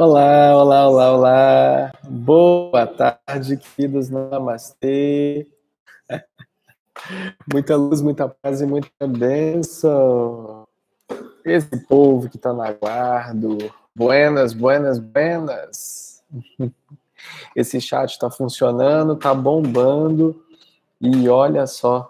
Olá, 0.00 0.56
olá, 0.56 0.88
olá, 0.88 1.12
olá. 1.12 1.92
Boa 2.08 2.86
tarde, 2.86 3.56
queridos. 3.56 4.08
Namastê. 4.08 5.48
Muita 7.52 7.74
luz, 7.74 8.00
muita 8.00 8.28
paz 8.28 8.60
e 8.60 8.66
muita 8.66 9.08
bênção. 9.08 10.68
Esse 11.44 11.84
povo 11.88 12.30
que 12.30 12.36
está 12.36 12.52
na 12.52 12.70
guarda. 12.70 13.48
Buenas, 13.92 14.52
buenas, 14.52 15.00
buenas. 15.00 16.22
Esse 17.56 17.80
chat 17.80 18.12
está 18.12 18.30
funcionando, 18.30 19.14
está 19.14 19.34
bombando. 19.34 20.40
E 21.00 21.28
olha 21.28 21.66
só, 21.66 22.08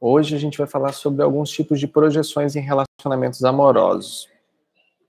hoje 0.00 0.34
a 0.34 0.38
gente 0.38 0.56
vai 0.56 0.66
falar 0.66 0.92
sobre 0.92 1.22
alguns 1.22 1.50
tipos 1.50 1.78
de 1.78 1.86
projeções 1.86 2.56
em 2.56 2.60
relacionamentos 2.60 3.44
amorosos. 3.44 4.26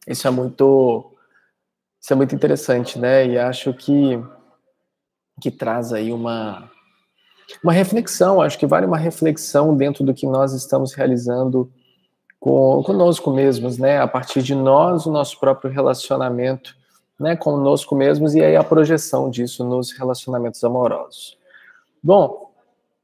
Isso 0.06 0.28
é 0.28 0.32
muito 0.32 1.14
isso 2.08 2.14
é 2.14 2.16
muito 2.16 2.34
interessante, 2.34 2.98
né? 2.98 3.28
E 3.28 3.38
acho 3.38 3.74
que, 3.74 4.18
que 5.42 5.52
traz 5.52 5.92
aí 5.92 6.10
uma, 6.14 6.72
uma 7.62 7.74
reflexão, 7.74 8.42
acho 8.42 8.58
que 8.58 8.66
vale 8.66 8.86
uma 8.86 8.98
reflexão 8.98 9.76
dentro 9.76 10.06
do 10.06 10.14
que 10.14 10.26
nós 10.26 10.54
estamos 10.54 10.94
realizando 10.94 11.70
com, 12.40 12.82
conosco 12.86 13.30
mesmos, 13.30 13.78
né? 13.78 14.00
A 14.00 14.08
partir 14.08 14.42
de 14.42 14.56
nós, 14.56 15.06
o 15.06 15.12
nosso 15.12 15.38
próprio 15.38 15.70
relacionamento 15.70 16.78
né, 17.20 17.36
conosco 17.36 17.94
mesmos 17.94 18.36
e 18.36 18.42
aí 18.42 18.56
a 18.56 18.64
projeção 18.64 19.30
disso 19.30 19.66
nos 19.66 19.92
relacionamentos 19.92 20.64
amorosos. 20.64 21.38
Bom, 22.02 22.54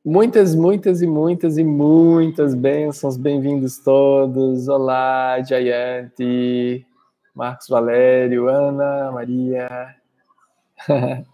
muitas, 0.06 0.56
muitas 0.56 1.02
e 1.02 1.08
muitas 1.08 1.58
e 1.58 1.64
muitas 1.66 2.56
bênçãos, 2.56 3.18
bem-vindos 3.18 3.80
todos. 3.80 4.70
Olá, 4.70 5.42
Jayanti, 5.42 6.88
Marcos 7.34 7.68
Valério, 7.68 8.48
Ana, 8.48 9.12
Maria, 9.12 9.96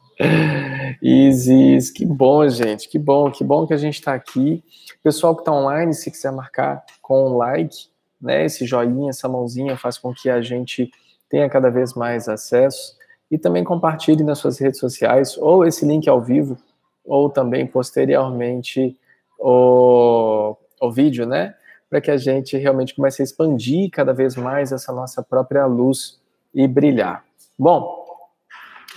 Isis, 1.01 1.91
que 1.91 2.05
bom, 2.05 2.47
gente, 2.47 2.87
que 2.89 2.97
bom, 2.97 3.31
que 3.31 3.43
bom 3.43 3.65
que 3.67 3.73
a 3.73 3.77
gente 3.77 3.95
está 3.95 4.13
aqui. 4.13 4.63
Pessoal 5.03 5.35
que 5.35 5.41
está 5.41 5.51
online, 5.51 5.93
se 5.93 6.11
quiser 6.11 6.31
marcar 6.31 6.83
com 7.01 7.29
um 7.29 7.37
like, 7.37 7.87
né, 8.21 8.45
esse 8.45 8.65
joinha, 8.65 9.09
essa 9.09 9.29
mãozinha 9.29 9.77
faz 9.77 9.97
com 9.97 10.13
que 10.13 10.29
a 10.29 10.41
gente 10.41 10.91
tenha 11.29 11.49
cada 11.49 11.69
vez 11.69 11.93
mais 11.93 12.27
acesso 12.27 12.97
e 13.31 13.37
também 13.37 13.63
compartilhe 13.63 14.23
nas 14.23 14.39
suas 14.39 14.57
redes 14.57 14.79
sociais 14.79 15.37
ou 15.37 15.65
esse 15.65 15.85
link 15.85 16.09
ao 16.09 16.21
vivo 16.21 16.57
ou 17.05 17.29
também 17.29 17.65
posteriormente 17.65 18.97
o, 19.37 20.55
o 20.81 20.91
vídeo, 20.91 21.25
né? 21.25 21.55
Para 21.89 21.99
que 21.99 22.11
a 22.11 22.17
gente 22.17 22.55
realmente 22.55 22.95
comece 22.95 23.21
a 23.21 23.25
expandir 23.25 23.89
cada 23.91 24.13
vez 24.13 24.35
mais 24.35 24.71
essa 24.71 24.93
nossa 24.93 25.23
própria 25.23 25.65
luz 25.65 26.19
e 26.53 26.67
brilhar. 26.67 27.23
Bom, 27.57 28.05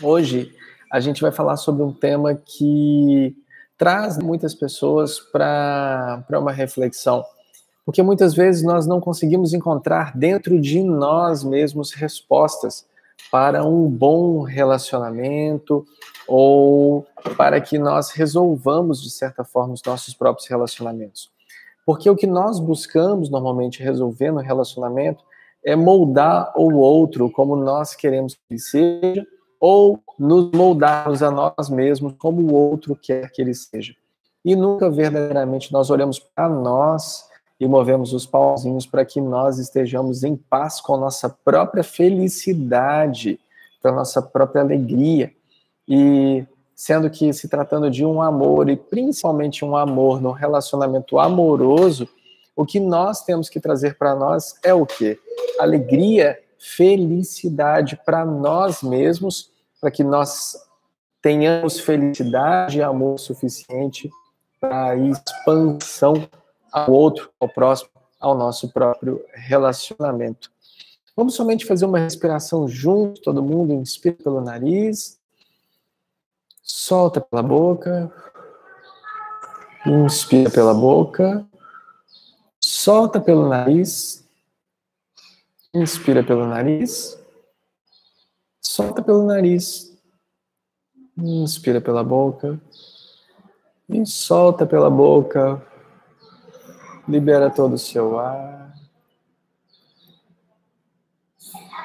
hoje 0.02 0.54
a 0.90 1.00
gente 1.00 1.22
vai 1.22 1.32
falar 1.32 1.56
sobre 1.56 1.82
um 1.82 1.92
tema 1.92 2.34
que 2.34 3.34
traz 3.78 4.18
muitas 4.18 4.54
pessoas 4.54 5.18
para 5.18 6.24
uma 6.30 6.52
reflexão, 6.52 7.24
porque 7.84 8.02
muitas 8.02 8.34
vezes 8.34 8.62
nós 8.62 8.86
não 8.86 9.00
conseguimos 9.00 9.54
encontrar 9.54 10.16
dentro 10.16 10.60
de 10.60 10.82
nós 10.82 11.42
mesmos 11.42 11.92
respostas 11.92 12.86
para 13.30 13.64
um 13.64 13.88
bom 13.88 14.42
relacionamento 14.42 15.84
ou 16.28 17.06
para 17.36 17.60
que 17.60 17.78
nós 17.78 18.10
resolvamos, 18.10 19.02
de 19.02 19.10
certa 19.10 19.42
forma, 19.44 19.74
os 19.74 19.82
nossos 19.84 20.14
próprios 20.14 20.46
relacionamentos. 20.48 21.30
Porque 21.84 22.08
o 22.08 22.16
que 22.16 22.26
nós 22.26 22.60
buscamos 22.60 23.28
normalmente 23.28 23.82
resolver 23.82 24.30
no 24.30 24.40
relacionamento 24.40 25.24
é 25.64 25.76
moldar 25.76 26.52
o 26.56 26.74
outro 26.76 27.30
como 27.30 27.56
nós 27.56 27.94
queremos 27.94 28.34
que 28.34 28.40
ele 28.50 28.60
seja, 28.60 29.26
ou 29.60 30.00
nos 30.18 30.50
moldarmos 30.52 31.22
a 31.22 31.30
nós 31.30 31.68
mesmos 31.70 32.14
como 32.18 32.40
o 32.42 32.54
outro 32.54 32.96
quer 32.96 33.30
que 33.30 33.40
ele 33.40 33.54
seja. 33.54 33.94
E 34.44 34.56
nunca 34.56 34.90
verdadeiramente 34.90 35.72
nós 35.72 35.88
olhamos 35.88 36.18
para 36.18 36.48
nós 36.48 37.24
e 37.60 37.66
movemos 37.68 38.12
os 38.12 38.26
pauzinhos 38.26 38.86
para 38.86 39.04
que 39.04 39.20
nós 39.20 39.58
estejamos 39.58 40.24
em 40.24 40.34
paz 40.34 40.80
com 40.80 40.94
a 40.94 40.98
nossa 40.98 41.28
própria 41.28 41.84
felicidade, 41.84 43.38
com 43.80 43.88
a 43.88 43.92
nossa 43.92 44.20
própria 44.20 44.62
alegria. 44.62 45.32
E 45.86 46.44
sendo 46.82 47.08
que 47.08 47.32
se 47.32 47.48
tratando 47.48 47.88
de 47.88 48.04
um 48.04 48.20
amor 48.20 48.68
e 48.68 48.76
principalmente 48.76 49.64
um 49.64 49.76
amor 49.76 50.20
no 50.20 50.32
relacionamento 50.32 51.16
amoroso, 51.16 52.08
o 52.56 52.66
que 52.66 52.80
nós 52.80 53.22
temos 53.22 53.48
que 53.48 53.60
trazer 53.60 53.96
para 53.96 54.16
nós 54.16 54.56
é 54.64 54.74
o 54.74 54.84
quê? 54.84 55.16
Alegria, 55.60 56.36
felicidade 56.58 57.96
para 58.04 58.24
nós 58.24 58.82
mesmos, 58.82 59.48
para 59.80 59.92
que 59.92 60.02
nós 60.02 60.56
tenhamos 61.22 61.78
felicidade 61.78 62.78
e 62.78 62.82
amor 62.82 63.16
suficiente 63.20 64.10
para 64.60 64.96
expansão 64.96 66.28
ao 66.72 66.90
outro, 66.90 67.30
ao 67.38 67.48
próximo, 67.48 67.90
ao 68.18 68.36
nosso 68.36 68.68
próprio 68.72 69.24
relacionamento. 69.32 70.50
Vamos 71.16 71.34
somente 71.34 71.64
fazer 71.64 71.84
uma 71.84 72.00
respiração 72.00 72.66
junto, 72.66 73.22
todo 73.22 73.40
mundo 73.40 73.72
inspira 73.72 74.16
pelo 74.16 74.40
nariz 74.40 75.21
Solta 76.74 77.20
pela 77.20 77.42
boca. 77.42 78.10
Inspira 79.84 80.50
pela 80.50 80.72
boca. 80.72 81.46
Solta 82.58 83.20
pelo 83.20 83.46
nariz. 83.46 84.26
Inspira 85.74 86.24
pelo 86.24 86.46
nariz. 86.46 87.22
Solta 88.58 89.02
pelo 89.02 89.26
nariz. 89.26 89.94
Inspira 91.14 91.78
pela 91.78 92.02
boca. 92.02 92.58
E 93.86 94.06
solta 94.06 94.64
pela 94.64 94.88
boca. 94.88 95.62
Libera 97.06 97.50
todo 97.50 97.74
o 97.74 97.78
seu 97.78 98.18
ar. 98.18 98.74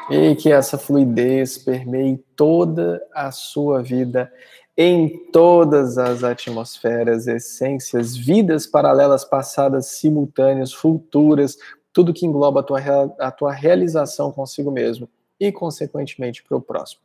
E 0.09 0.33
que 0.37 0.49
essa 0.49 0.77
fluidez 0.77 1.57
permeie 1.57 2.17
toda 2.37 3.05
a 3.13 3.33
sua 3.33 3.83
vida 3.83 4.31
em 4.77 5.09
todas 5.31 5.97
as 5.97 6.23
atmosferas, 6.23 7.25
essências, 7.25 8.15
vidas 8.15 8.67
paralelas, 8.67 9.25
passadas, 9.25 9.87
simultâneas, 9.87 10.71
futuras, 10.71 11.57
tudo 11.91 12.13
que 12.13 12.27
engloba 12.27 12.59
a 12.59 12.63
tua, 12.63 12.79
a 13.19 13.31
tua 13.31 13.51
realização 13.51 14.31
consigo 14.31 14.69
mesmo 14.69 15.09
e, 15.39 15.51
consequentemente, 15.51 16.43
para 16.43 16.55
o 16.55 16.61
próximo. 16.61 17.01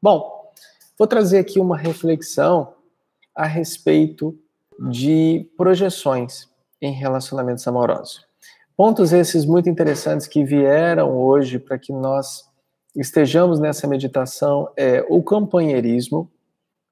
Bom, 0.00 0.52
vou 0.96 1.08
trazer 1.08 1.38
aqui 1.38 1.58
uma 1.58 1.76
reflexão 1.76 2.74
a 3.34 3.44
respeito 3.44 4.38
de 4.88 5.50
projeções 5.56 6.48
em 6.80 6.92
relacionamentos 6.92 7.66
amorosos. 7.66 8.24
Pontos 8.76 9.12
esses 9.12 9.44
muito 9.44 9.68
interessantes 9.68 10.28
que 10.28 10.44
vieram 10.44 11.18
hoje 11.18 11.58
para 11.58 11.78
que 11.78 11.92
nós 11.92 12.44
estejamos 12.94 13.58
nessa 13.58 13.86
meditação 13.88 14.70
é 14.76 15.04
o 15.08 15.22
companheirismo, 15.22 16.30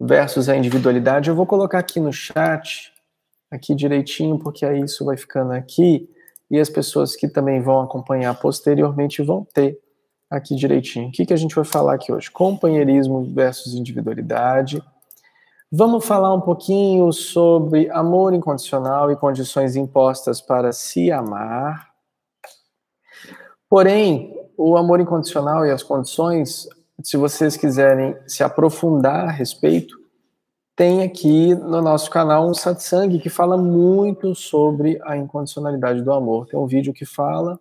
versus 0.00 0.49
a 0.49 0.56
individualidade. 0.56 1.28
Eu 1.28 1.37
vou 1.37 1.47
colocar 1.47 1.78
aqui 1.78 2.00
no 2.00 2.12
chat, 2.12 2.93
aqui 3.50 3.75
direitinho, 3.75 4.38
porque 4.38 4.65
aí 4.65 4.82
isso 4.82 5.05
vai 5.05 5.16
ficando 5.16 5.53
aqui, 5.53 6.09
e 6.50 6.59
as 6.59 6.69
pessoas 6.69 7.16
que 7.16 7.28
também 7.28 7.60
vão 7.60 7.81
acompanhar 7.81 8.34
posteriormente 8.38 9.22
vão 9.22 9.47
ter 9.53 9.78
aqui 10.31 10.55
direitinho. 10.55 11.09
O 11.09 11.12
que, 11.12 11.27
que 11.27 11.32
a 11.32 11.37
gente 11.37 11.55
vai 11.55 11.65
falar 11.65 11.94
aqui 11.94 12.12
hoje? 12.12 12.31
Companheirismo 12.31 13.25
versus 13.32 13.75
individualidade. 13.75 14.82
Vamos 15.71 16.05
falar 16.05 16.32
um 16.32 16.41
pouquinho 16.41 17.12
sobre 17.12 17.91
amor 17.91 18.32
incondicional 18.32 19.11
e 19.11 19.16
condições 19.16 19.75
impostas 19.75 20.41
para 20.41 20.72
se 20.72 21.11
amar. 21.11 21.88
Porém, 23.69 24.32
o 24.56 24.76
amor 24.76 25.00
incondicional 25.00 25.66
e 25.66 25.71
as 25.71 25.82
condições 25.82 26.69
se 27.02 27.17
vocês 27.17 27.56
quiserem 27.56 28.17
se 28.26 28.43
aprofundar 28.43 29.29
a 29.29 29.31
respeito, 29.31 29.96
tem 30.76 31.02
aqui 31.02 31.55
no 31.55 31.81
nosso 31.81 32.11
canal 32.11 32.49
um 32.49 32.55
satsang 32.55 33.19
que 33.19 33.29
fala 33.29 33.56
muito 33.56 34.35
sobre 34.35 35.00
a 35.05 35.17
incondicionalidade 35.17 36.02
do 36.02 36.12
amor. 36.12 36.46
Tem 36.46 36.58
um 36.58 36.67
vídeo 36.67 36.93
que 36.93 37.05
fala 37.05 37.61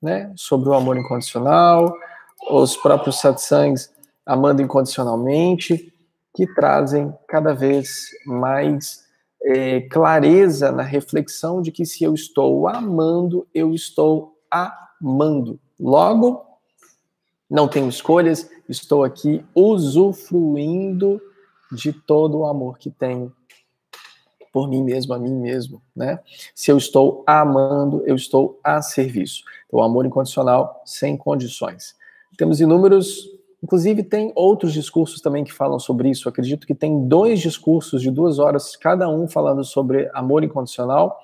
né, 0.00 0.32
sobre 0.34 0.68
o 0.68 0.74
amor 0.74 0.96
incondicional, 0.96 1.94
os 2.50 2.76
próprios 2.76 3.20
satsangs 3.20 3.90
amando 4.24 4.62
incondicionalmente, 4.62 5.92
que 6.34 6.46
trazem 6.54 7.12
cada 7.28 7.54
vez 7.54 8.08
mais 8.26 9.04
é, 9.44 9.82
clareza 9.82 10.72
na 10.72 10.82
reflexão 10.82 11.60
de 11.60 11.70
que 11.70 11.84
se 11.84 12.02
eu 12.02 12.14
estou 12.14 12.66
amando, 12.66 13.46
eu 13.54 13.74
estou 13.74 14.38
amando. 14.50 15.60
Logo, 15.78 16.42
não 17.54 17.68
tenho 17.68 17.88
escolhas, 17.88 18.50
estou 18.68 19.04
aqui 19.04 19.44
usufruindo 19.54 21.22
de 21.70 21.92
todo 21.92 22.38
o 22.38 22.46
amor 22.46 22.78
que 22.78 22.90
tenho 22.90 23.32
por 24.52 24.68
mim 24.68 24.82
mesmo, 24.82 25.14
a 25.14 25.18
mim 25.20 25.32
mesmo, 25.32 25.80
né? 25.94 26.18
Se 26.52 26.72
eu 26.72 26.76
estou 26.76 27.22
amando, 27.24 28.02
eu 28.06 28.16
estou 28.16 28.58
a 28.62 28.82
serviço. 28.82 29.44
Então, 29.68 29.80
amor 29.80 30.04
incondicional, 30.04 30.82
sem 30.84 31.16
condições. 31.16 31.94
Temos 32.36 32.60
inúmeros 32.60 33.32
Inclusive, 33.62 34.02
tem 34.02 34.30
outros 34.34 34.74
discursos 34.74 35.22
também 35.22 35.42
que 35.42 35.50
falam 35.50 35.78
sobre 35.78 36.10
isso. 36.10 36.28
Eu 36.28 36.30
acredito 36.30 36.66
que 36.66 36.74
tem 36.74 37.08
dois 37.08 37.40
discursos 37.40 38.02
de 38.02 38.10
duas 38.10 38.38
horas, 38.38 38.76
cada 38.76 39.08
um 39.08 39.26
falando 39.26 39.64
sobre 39.64 40.10
amor 40.12 40.44
incondicional. 40.44 41.18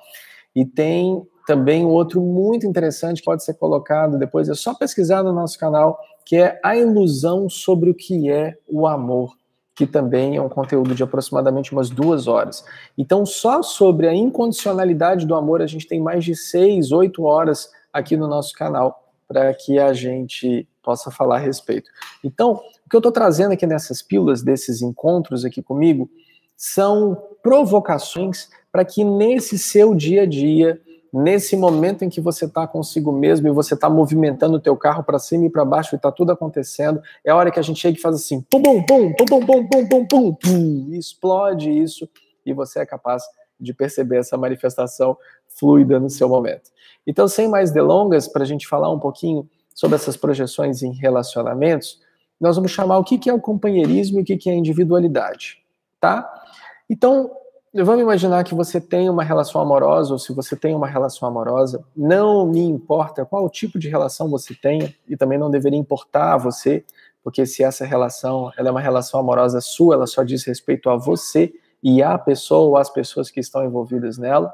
E 0.57 0.65
tem 0.65 1.23
também 1.51 1.85
outro 1.85 2.21
muito 2.21 2.65
interessante 2.65 3.25
pode 3.25 3.43
ser 3.43 3.55
colocado 3.55 4.17
depois, 4.17 4.49
é 4.49 4.55
só 4.55 4.73
pesquisar 4.73 5.25
no 5.25 5.33
nosso 5.33 5.59
canal, 5.59 5.99
que 6.25 6.37
é 6.37 6.61
a 6.63 6.77
ilusão 6.77 7.49
sobre 7.51 7.91
o 7.91 7.95
que 7.95 8.31
é 8.31 8.57
o 8.69 8.87
amor, 8.87 9.37
que 9.75 9.85
também 9.85 10.37
é 10.37 10.41
um 10.41 10.49
conteúdo 10.49 10.95
de 10.95 11.03
aproximadamente 11.03 11.73
umas 11.73 11.91
duas 11.91 12.29
horas. 12.29 12.65
Então, 12.97 13.27
só 13.27 13.65
sobre 13.65 14.07
a 14.07 14.15
incondicionalidade 14.15 15.27
do 15.27 15.35
amor, 15.35 15.61
a 15.61 15.67
gente 15.67 15.89
tem 15.89 16.01
mais 16.01 16.25
de 16.25 16.37
seis, 16.37 16.93
oito 16.93 17.25
horas 17.25 17.69
aqui 17.93 18.17
no 18.17 18.29
nosso 18.29 18.55
canal 18.55 19.03
para 19.27 19.53
que 19.53 19.77
a 19.77 19.93
gente 19.93 20.69
possa 20.85 21.11
falar 21.11 21.39
a 21.39 21.41
respeito. 21.41 21.91
Então, 22.23 22.61
o 22.87 22.89
que 22.89 22.95
eu 22.95 23.01
estou 23.01 23.11
trazendo 23.11 23.55
aqui 23.55 23.67
nessas 23.67 24.01
pílulas, 24.03 24.41
desses 24.41 24.83
encontros 24.83 25.45
aqui 25.45 25.61
comigo, 25.61 26.09
são 26.57 27.21
provocações 27.43 28.49
para 28.71 28.85
que 28.85 29.03
nesse 29.03 29.59
seu 29.59 29.97
dia 29.97 30.23
a 30.23 30.27
dia 30.27 30.81
nesse 31.13 31.57
momento 31.57 32.05
em 32.05 32.09
que 32.09 32.21
você 32.21 32.45
está 32.45 32.67
consigo 32.67 33.13
mesmo 33.13 33.49
e 33.49 33.51
você 33.51 33.75
está 33.75 33.91
movimentando 33.91 34.57
o 34.57 34.61
teu 34.61 34.77
carro 34.77 35.03
para 35.03 35.19
cima 35.19 35.47
e 35.47 35.51
para 35.51 35.65
baixo 35.65 35.95
e 35.95 35.97
está 35.97 36.11
tudo 36.13 36.33
acontecendo, 36.33 37.03
é 37.25 37.31
a 37.31 37.37
hora 37.37 37.51
que 37.51 37.59
a 37.59 37.63
gente 37.63 37.81
chega 37.81 37.99
e 37.99 38.01
faz 38.01 38.15
assim, 38.15 38.41
pum, 38.43 38.63
pum, 38.63 38.83
pum, 38.85 39.13
pum, 39.15 39.25
pum, 39.25 39.47
pum, 39.47 39.67
pum, 39.67 39.89
pum, 39.89 40.07
pum, 40.07 40.35
pum, 40.35 40.89
explode 40.93 41.71
isso 41.71 42.09
e 42.45 42.53
você 42.53 42.81
é 42.81 42.87
capaz 42.87 43.25
de 43.59 43.75
perceber 43.75 44.19
essa 44.19 44.37
manifestação 44.37 45.17
fluida 45.49 46.01
no 46.01 46.09
seu 46.09 46.29
momento. 46.29 46.71
Então, 47.07 47.29
sem 47.29 47.49
mais 47.49 47.71
delongas, 47.71 48.29
para 48.29 48.43
a 48.43 48.47
gente 48.47 48.67
falar 48.67 48.91
um 48.91 48.99
pouquinho 48.99 49.49
sobre 49.75 49.97
essas 49.97 50.17
projeções 50.17 50.83
em 50.83 50.93
relacionamentos, 50.93 52.01
nós 52.41 52.57
vamos 52.57 52.71
chamar 52.71 52.99
o 52.99 53.05
que, 53.05 53.29
é 53.29 53.35
o 53.35 53.41
companheirismo 53.41 54.19
e 54.19 54.23
o 54.23 54.25
que 54.25 54.49
é 54.49 54.53
a 54.53 54.57
individualidade, 54.57 55.59
tá? 56.01 56.31
Então, 56.89 57.31
vamos 57.73 58.03
imaginar 58.03 58.45
que 58.45 58.55
você 58.55 58.81
tem 58.81 59.09
uma 59.09 59.23
relação 59.23 59.61
amorosa, 59.61 60.13
ou 60.13 60.19
se 60.19 60.33
você 60.33 60.57
tem 60.57 60.75
uma 60.75 60.89
relação 60.89 61.29
amorosa, 61.29 61.85
não 61.97 62.47
me 62.47 62.61
importa 62.61 63.25
qual 63.25 63.49
tipo 63.49 63.79
de 63.79 63.89
relação 63.89 64.29
você 64.29 64.55
tenha, 64.55 64.95
e 65.09 65.17
também 65.17 65.39
não 65.39 65.51
deveria 65.51 65.79
importar 65.79 66.35
a 66.35 66.37
você, 66.37 66.85
porque 67.23 67.47
se 67.47 67.63
essa 67.63 67.85
relação 67.85 68.51
ela 68.57 68.69
é 68.69 68.71
uma 68.73 68.81
relação 68.81 69.21
amorosa 69.21 69.61
sua, 69.61 69.95
ela 69.95 70.07
só 70.07 70.23
diz 70.23 70.45
respeito 70.45 70.91
a 70.91 70.97
você 70.97 71.53
e 71.83 72.03
à 72.03 72.19
pessoa 72.19 72.69
ou 72.69 72.77
às 72.77 72.91
pessoas 72.91 73.31
que 73.31 73.41
estão 73.41 73.65
envolvidas 73.65 74.19
nela. 74.19 74.53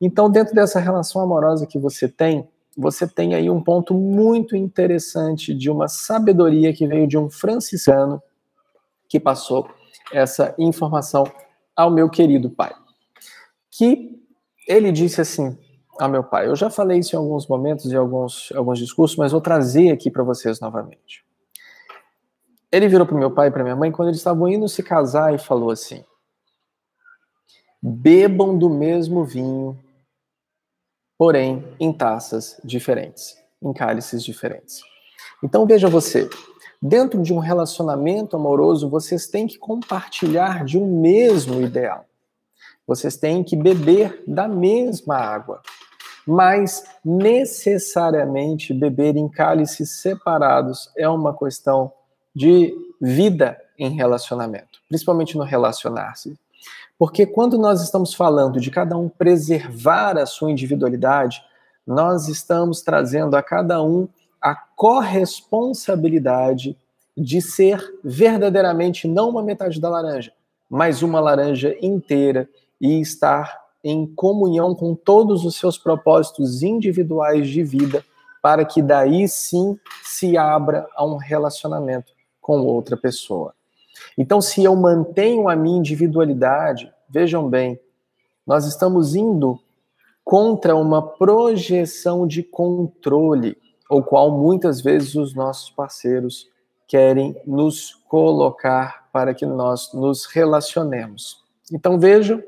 Então, 0.00 0.30
dentro 0.30 0.54
dessa 0.54 0.80
relação 0.80 1.20
amorosa 1.20 1.66
que 1.66 1.78
você 1.78 2.08
tem, 2.08 2.48
você 2.76 3.06
tem 3.06 3.34
aí 3.34 3.50
um 3.50 3.62
ponto 3.62 3.92
muito 3.92 4.56
interessante 4.56 5.52
de 5.52 5.68
uma 5.70 5.88
sabedoria 5.88 6.72
que 6.72 6.86
veio 6.86 7.06
de 7.06 7.18
um 7.18 7.28
franciscano 7.28 8.22
que 9.08 9.20
passou 9.20 9.68
essa 10.12 10.54
informação 10.58 11.24
ao 11.80 11.90
meu 11.90 12.08
querido 12.10 12.50
pai. 12.50 12.74
Que 13.70 14.20
ele 14.68 14.92
disse 14.92 15.20
assim 15.20 15.58
ao 15.98 16.08
meu 16.08 16.22
pai. 16.22 16.46
Eu 16.46 16.56
já 16.56 16.70
falei 16.70 16.98
isso 16.98 17.14
em 17.14 17.18
alguns 17.18 17.46
momentos, 17.46 17.90
em 17.90 17.96
alguns, 17.96 18.52
alguns 18.54 18.78
discursos, 18.78 19.16
mas 19.16 19.32
vou 19.32 19.40
trazer 19.40 19.90
aqui 19.90 20.10
para 20.10 20.22
vocês 20.22 20.60
novamente. 20.60 21.24
Ele 22.70 22.88
virou 22.88 23.06
para 23.06 23.18
meu 23.18 23.30
pai 23.30 23.48
e 23.48 23.50
para 23.50 23.62
minha 23.62 23.74
mãe 23.74 23.90
quando 23.90 24.08
eles 24.08 24.20
estavam 24.20 24.48
indo 24.48 24.68
se 24.68 24.82
casar 24.82 25.34
e 25.34 25.38
falou 25.38 25.70
assim: 25.70 26.04
bebam 27.82 28.56
do 28.56 28.70
mesmo 28.70 29.24
vinho, 29.24 29.78
porém 31.18 31.64
em 31.80 31.92
taças 31.92 32.60
diferentes, 32.62 33.36
em 33.60 33.72
cálices 33.72 34.22
diferentes. 34.22 34.82
Então 35.42 35.66
veja 35.66 35.88
você, 35.88 36.28
Dentro 36.82 37.22
de 37.22 37.34
um 37.34 37.38
relacionamento 37.38 38.36
amoroso, 38.36 38.88
vocês 38.88 39.26
têm 39.26 39.46
que 39.46 39.58
compartilhar 39.58 40.64
de 40.64 40.78
um 40.78 41.00
mesmo 41.00 41.60
ideal. 41.60 42.06
Vocês 42.86 43.16
têm 43.16 43.44
que 43.44 43.54
beber 43.54 44.24
da 44.26 44.48
mesma 44.48 45.16
água. 45.16 45.60
Mas 46.26 46.84
necessariamente 47.04 48.72
beber 48.72 49.16
em 49.16 49.28
cálices 49.28 50.00
separados 50.00 50.90
é 50.96 51.08
uma 51.08 51.36
questão 51.36 51.92
de 52.34 52.74
vida 53.00 53.60
em 53.78 53.90
relacionamento, 53.90 54.80
principalmente 54.88 55.36
no 55.36 55.44
relacionar-se. 55.44 56.38
Porque 56.98 57.26
quando 57.26 57.58
nós 57.58 57.82
estamos 57.82 58.14
falando 58.14 58.60
de 58.60 58.70
cada 58.70 58.96
um 58.96 59.08
preservar 59.08 60.18
a 60.18 60.26
sua 60.26 60.50
individualidade, 60.50 61.42
nós 61.86 62.28
estamos 62.28 62.82
trazendo 62.82 63.36
a 63.36 63.42
cada 63.42 63.82
um 63.82 64.08
a 64.40 64.54
corresponsabilidade 64.54 66.76
de 67.16 67.42
ser 67.42 67.98
verdadeiramente 68.02 69.06
não 69.06 69.28
uma 69.28 69.42
metade 69.42 69.78
da 69.80 69.90
laranja, 69.90 70.32
mas 70.68 71.02
uma 71.02 71.20
laranja 71.20 71.76
inteira 71.82 72.48
e 72.80 73.00
estar 73.00 73.60
em 73.82 74.06
comunhão 74.06 74.74
com 74.74 74.94
todos 74.94 75.44
os 75.44 75.56
seus 75.56 75.76
propósitos 75.76 76.62
individuais 76.62 77.48
de 77.48 77.62
vida, 77.62 78.02
para 78.42 78.64
que 78.64 78.80
daí 78.80 79.28
sim 79.28 79.78
se 80.02 80.38
abra 80.38 80.88
a 80.94 81.04
um 81.04 81.16
relacionamento 81.16 82.12
com 82.40 82.60
outra 82.60 82.96
pessoa. 82.96 83.52
Então, 84.16 84.40
se 84.40 84.64
eu 84.64 84.74
mantenho 84.74 85.48
a 85.48 85.56
minha 85.56 85.78
individualidade, 85.78 86.90
vejam 87.08 87.48
bem, 87.48 87.78
nós 88.46 88.66
estamos 88.66 89.14
indo 89.14 89.58
contra 90.24 90.74
uma 90.74 91.02
projeção 91.02 92.26
de 92.26 92.42
controle 92.42 93.56
o 93.90 94.02
qual 94.02 94.30
muitas 94.30 94.80
vezes 94.80 95.16
os 95.16 95.34
nossos 95.34 95.68
parceiros 95.70 96.48
querem 96.86 97.36
nos 97.44 97.94
colocar 98.08 99.08
para 99.12 99.34
que 99.34 99.44
nós 99.44 99.92
nos 99.92 100.26
relacionemos. 100.26 101.42
Então 101.72 101.98
vejam 101.98 102.42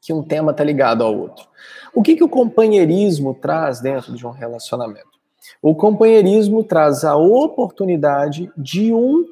que 0.00 0.12
um 0.12 0.22
tema 0.22 0.50
está 0.50 0.62
ligado 0.62 1.02
ao 1.02 1.16
outro. 1.16 1.46
O 1.94 2.02
que, 2.02 2.16
que 2.16 2.24
o 2.24 2.28
companheirismo 2.28 3.34
traz 3.34 3.80
dentro 3.80 4.14
de 4.14 4.26
um 4.26 4.30
relacionamento? 4.30 5.14
O 5.62 5.74
companheirismo 5.74 6.64
traz 6.64 7.04
a 7.04 7.16
oportunidade 7.16 8.50
de 8.56 8.92
um 8.92 9.24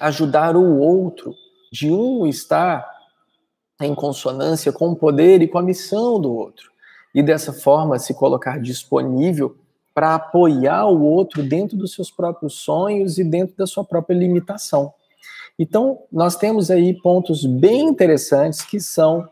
ajudar 0.00 0.56
o 0.56 0.78
outro, 0.78 1.34
de 1.72 1.90
um 1.90 2.26
estar 2.26 2.86
em 3.80 3.94
consonância 3.94 4.72
com 4.72 4.90
o 4.90 4.96
poder 4.96 5.40
e 5.42 5.48
com 5.48 5.58
a 5.58 5.62
missão 5.62 6.20
do 6.20 6.32
outro. 6.32 6.70
E 7.14 7.22
dessa 7.22 7.52
forma 7.52 7.98
se 7.98 8.14
colocar 8.14 8.60
disponível 8.60 9.56
para 9.94 10.14
apoiar 10.14 10.86
o 10.86 11.02
outro 11.02 11.42
dentro 11.42 11.76
dos 11.76 11.94
seus 11.94 12.10
próprios 12.10 12.54
sonhos 12.54 13.18
e 13.18 13.24
dentro 13.24 13.56
da 13.56 13.66
sua 13.66 13.84
própria 13.84 14.14
limitação. 14.14 14.92
Então, 15.58 16.00
nós 16.10 16.36
temos 16.36 16.70
aí 16.70 16.94
pontos 16.94 17.44
bem 17.44 17.84
interessantes 17.84 18.62
que 18.62 18.80
são 18.80 19.28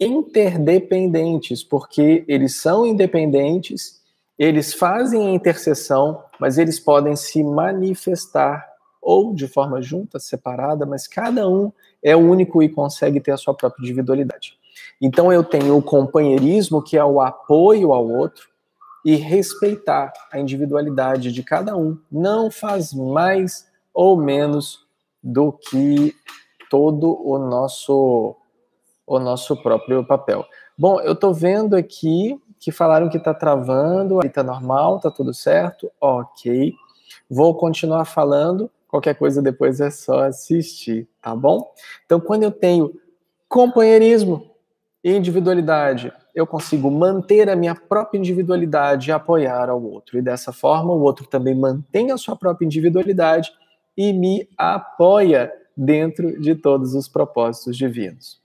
interdependentes, 0.00 1.64
porque 1.64 2.24
eles 2.28 2.56
são 2.56 2.86
independentes, 2.86 4.00
eles 4.38 4.72
fazem 4.72 5.26
a 5.26 5.30
interseção, 5.32 6.22
mas 6.38 6.58
eles 6.58 6.78
podem 6.78 7.16
se 7.16 7.42
manifestar 7.42 8.68
ou 9.02 9.34
de 9.34 9.48
forma 9.48 9.80
junta, 9.82 10.18
separada, 10.18 10.86
mas 10.86 11.06
cada 11.08 11.48
um 11.48 11.72
é 12.02 12.14
único 12.14 12.62
e 12.62 12.68
consegue 12.68 13.20
ter 13.20 13.32
a 13.32 13.36
sua 13.36 13.54
própria 13.54 13.82
individualidade. 13.82 14.56
Então 15.00 15.32
eu 15.32 15.42
tenho 15.42 15.76
o 15.76 15.82
companheirismo, 15.82 16.82
que 16.82 16.96
é 16.96 17.04
o 17.04 17.20
apoio 17.20 17.92
ao 17.92 18.08
outro, 18.08 18.48
e 19.04 19.14
respeitar 19.16 20.12
a 20.32 20.38
individualidade 20.38 21.32
de 21.32 21.42
cada 21.42 21.76
um 21.76 21.98
não 22.10 22.50
faz 22.50 22.92
mais 22.92 23.66
ou 23.94 24.16
menos 24.16 24.86
do 25.22 25.52
que 25.52 26.14
todo 26.70 27.20
o 27.26 27.38
nosso 27.38 28.36
o 29.06 29.18
nosso 29.18 29.56
próprio 29.62 30.04
papel. 30.04 30.44
Bom, 30.76 31.00
eu 31.00 31.14
estou 31.14 31.32
vendo 31.32 31.74
aqui 31.74 32.38
que 32.60 32.70
falaram 32.70 33.08
que 33.08 33.16
está 33.16 33.32
travando, 33.32 34.20
aí 34.20 34.28
está 34.28 34.42
normal, 34.42 34.96
está 34.96 35.10
tudo 35.10 35.32
certo, 35.32 35.90
ok. 36.00 36.74
Vou 37.30 37.54
continuar 37.54 38.04
falando, 38.04 38.70
qualquer 38.86 39.14
coisa 39.14 39.40
depois 39.40 39.80
é 39.80 39.90
só 39.90 40.24
assistir, 40.24 41.08
tá 41.22 41.34
bom? 41.34 41.72
Então, 42.04 42.20
quando 42.20 42.42
eu 42.42 42.50
tenho 42.50 42.92
companheirismo, 43.48 44.50
individualidade, 45.02 46.12
eu 46.38 46.46
consigo 46.46 46.88
manter 46.88 47.50
a 47.50 47.56
minha 47.56 47.74
própria 47.74 48.16
individualidade 48.16 49.10
e 49.10 49.12
apoiar 49.12 49.68
ao 49.68 49.82
outro. 49.82 50.16
E 50.16 50.22
dessa 50.22 50.52
forma, 50.52 50.92
o 50.92 51.00
outro 51.00 51.26
também 51.26 51.52
mantém 51.52 52.12
a 52.12 52.16
sua 52.16 52.36
própria 52.36 52.64
individualidade 52.64 53.52
e 53.96 54.12
me 54.12 54.48
apoia 54.56 55.52
dentro 55.76 56.40
de 56.40 56.54
todos 56.54 56.94
os 56.94 57.08
propósitos 57.08 57.76
divinos. 57.76 58.40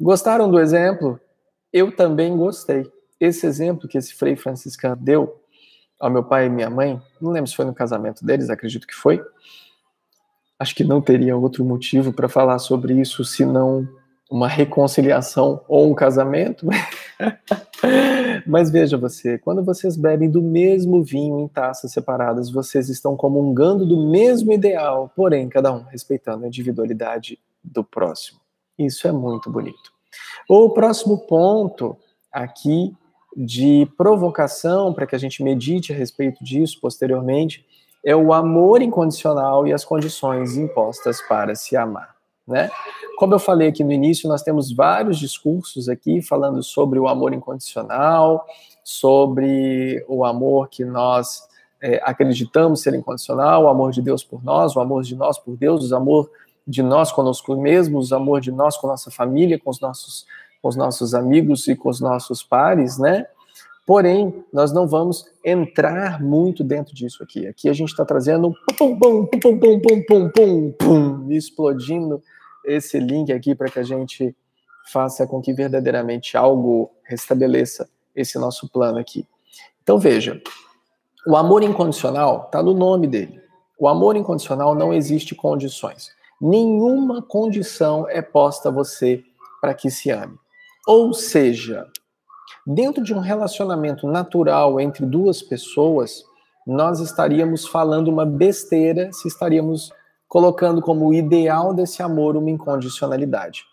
Gostaram 0.00 0.50
do 0.50 0.58
exemplo? 0.58 1.20
Eu 1.72 1.94
também 1.94 2.36
gostei. 2.36 2.90
Esse 3.20 3.46
exemplo 3.46 3.86
que 3.86 3.96
esse 3.96 4.14
frei 4.14 4.34
franciscano 4.34 4.96
deu 4.96 5.40
ao 6.00 6.10
meu 6.10 6.24
pai 6.24 6.46
e 6.46 6.50
minha 6.50 6.68
mãe, 6.68 7.00
não 7.20 7.30
lembro 7.30 7.48
se 7.48 7.54
foi 7.54 7.64
no 7.64 7.72
casamento 7.72 8.26
deles, 8.26 8.50
acredito 8.50 8.84
que 8.84 8.94
foi. 8.94 9.24
Acho 10.58 10.74
que 10.74 10.82
não 10.82 11.00
teria 11.00 11.36
outro 11.36 11.64
motivo 11.64 12.12
para 12.12 12.28
falar 12.28 12.58
sobre 12.58 13.00
isso 13.00 13.24
senão 13.24 13.88
uma 14.28 14.48
reconciliação 14.48 15.64
ou 15.68 15.88
um 15.88 15.94
casamento. 15.94 16.66
Mas 18.46 18.70
veja 18.70 18.96
você, 18.96 19.38
quando 19.38 19.64
vocês 19.64 19.96
bebem 19.96 20.30
do 20.30 20.42
mesmo 20.42 21.02
vinho 21.02 21.40
em 21.40 21.48
taças 21.48 21.92
separadas, 21.92 22.50
vocês 22.50 22.88
estão 22.88 23.16
comungando 23.16 23.86
do 23.86 24.08
mesmo 24.08 24.52
ideal, 24.52 25.12
porém 25.14 25.48
cada 25.48 25.72
um 25.72 25.82
respeitando 25.84 26.44
a 26.44 26.48
individualidade 26.48 27.38
do 27.62 27.84
próximo. 27.84 28.40
Isso 28.78 29.06
é 29.06 29.12
muito 29.12 29.50
bonito. 29.50 29.92
O 30.48 30.70
próximo 30.70 31.18
ponto 31.26 31.96
aqui 32.30 32.94
de 33.36 33.86
provocação 33.96 34.92
para 34.92 35.06
que 35.06 35.14
a 35.14 35.18
gente 35.18 35.42
medite 35.42 35.92
a 35.92 35.96
respeito 35.96 36.44
disso 36.44 36.78
posteriormente 36.80 37.64
é 38.04 38.14
o 38.14 38.32
amor 38.32 38.82
incondicional 38.82 39.66
e 39.66 39.72
as 39.72 39.84
condições 39.84 40.56
impostas 40.56 41.22
para 41.22 41.54
se 41.54 41.76
amar, 41.76 42.11
né? 42.46 42.70
Como 43.16 43.34
eu 43.34 43.38
falei 43.38 43.68
aqui 43.68 43.84
no 43.84 43.92
início, 43.92 44.28
nós 44.28 44.42
temos 44.42 44.72
vários 44.72 45.18
discursos 45.18 45.88
aqui 45.88 46.20
falando 46.20 46.62
sobre 46.62 46.98
o 46.98 47.06
amor 47.06 47.32
incondicional, 47.32 48.44
sobre 48.82 50.04
o 50.08 50.24
amor 50.24 50.68
que 50.68 50.84
nós 50.84 51.46
é, 51.80 52.00
acreditamos 52.04 52.80
ser 52.80 52.94
incondicional, 52.94 53.64
o 53.64 53.68
amor 53.68 53.92
de 53.92 54.02
Deus 54.02 54.24
por 54.24 54.42
nós, 54.44 54.74
o 54.74 54.80
amor 54.80 55.02
de 55.02 55.14
nós 55.14 55.38
por 55.38 55.56
Deus, 55.56 55.90
o 55.90 55.96
amor 55.96 56.30
de 56.66 56.82
nós 56.82 57.10
conosco 57.10 57.56
mesmos, 57.56 58.12
o 58.12 58.16
amor 58.16 58.40
de 58.40 58.52
nós 58.52 58.76
com 58.76 58.86
nossa 58.86 59.10
família, 59.10 59.58
com 59.58 59.70
os 59.70 59.80
nossos, 59.80 60.26
com 60.60 60.68
os 60.68 60.76
nossos 60.76 61.14
amigos 61.14 61.66
e 61.66 61.74
com 61.74 61.88
os 61.88 62.00
nossos 62.00 62.42
pares, 62.42 62.98
né? 62.98 63.26
Porém, 63.86 64.44
nós 64.52 64.72
não 64.72 64.86
vamos 64.86 65.24
entrar 65.44 66.22
muito 66.22 66.62
dentro 66.62 66.94
disso 66.94 67.22
aqui. 67.22 67.46
Aqui 67.46 67.68
a 67.68 67.72
gente 67.72 67.90
está 67.90 68.04
trazendo 68.04 68.54
pum, 68.78 68.98
pum, 68.98 69.26
pum, 69.26 69.40
pum, 69.40 69.58
pum, 69.58 70.02
pum, 70.02 70.30
pum, 70.30 70.72
pum, 70.78 71.32
explodindo 71.32 72.22
esse 72.64 72.98
link 73.00 73.32
aqui 73.32 73.54
para 73.54 73.68
que 73.68 73.80
a 73.80 73.82
gente 73.82 74.36
faça 74.90 75.26
com 75.26 75.40
que 75.40 75.52
verdadeiramente 75.52 76.36
algo 76.36 76.90
restabeleça 77.02 77.88
esse 78.14 78.38
nosso 78.38 78.68
plano 78.68 78.98
aqui. 78.98 79.26
Então 79.82 79.98
veja, 79.98 80.40
o 81.26 81.36
amor 81.36 81.62
incondicional 81.62 82.44
está 82.46 82.62
no 82.62 82.74
nome 82.74 83.06
dele. 83.06 83.40
O 83.78 83.88
amor 83.88 84.16
incondicional 84.16 84.74
não 84.74 84.92
existe 84.92 85.34
condições. 85.34 86.10
Nenhuma 86.40 87.20
condição 87.20 88.08
é 88.08 88.22
posta 88.22 88.68
a 88.68 88.72
você 88.72 89.24
para 89.60 89.74
que 89.74 89.90
se 89.90 90.10
ame. 90.10 90.36
Ou 90.86 91.12
seja, 91.12 91.86
Dentro 92.66 93.02
de 93.02 93.12
um 93.12 93.18
relacionamento 93.18 94.06
natural 94.06 94.78
entre 94.80 95.04
duas 95.04 95.42
pessoas, 95.42 96.22
nós 96.64 97.00
estaríamos 97.00 97.66
falando 97.66 98.08
uma 98.08 98.24
besteira 98.24 99.10
se 99.12 99.26
estaríamos 99.26 99.90
colocando 100.28 100.80
como 100.80 101.12
ideal 101.12 101.74
desse 101.74 102.02
amor 102.02 102.36
uma 102.36 102.50
incondicionalidade. 102.50 103.64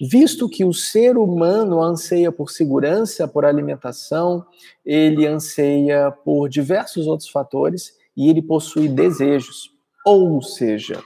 Visto 0.00 0.48
que 0.48 0.64
o 0.64 0.72
ser 0.72 1.18
humano 1.18 1.82
anseia 1.82 2.30
por 2.30 2.50
segurança, 2.50 3.26
por 3.26 3.44
alimentação, 3.44 4.46
ele 4.84 5.26
anseia 5.26 6.10
por 6.10 6.48
diversos 6.48 7.06
outros 7.06 7.28
fatores 7.28 7.94
e 8.16 8.30
ele 8.30 8.40
possui 8.40 8.88
desejos. 8.88 9.70
Ou 10.04 10.40
seja, 10.40 11.02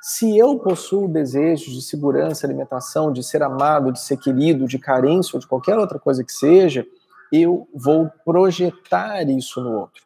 se 0.00 0.36
eu 0.38 0.58
possuo 0.58 1.08
desejos 1.08 1.74
de 1.74 1.82
segurança, 1.82 2.46
alimentação, 2.46 3.12
de 3.12 3.22
ser 3.22 3.42
amado, 3.42 3.92
de 3.92 4.00
ser 4.00 4.16
querido, 4.16 4.66
de 4.66 4.78
carência 4.78 5.36
ou 5.36 5.40
de 5.40 5.46
qualquer 5.46 5.78
outra 5.78 5.98
coisa 5.98 6.22
que 6.22 6.32
seja, 6.32 6.86
eu 7.32 7.68
vou 7.74 8.10
projetar 8.24 9.28
isso 9.28 9.60
no 9.60 9.78
outro. 9.78 10.02